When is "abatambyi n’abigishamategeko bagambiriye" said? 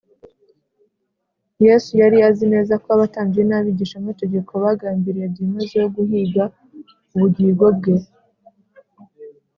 2.95-5.25